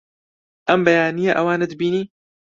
[0.67, 2.03] ئەم بەیانییە ئەوانت بینی؟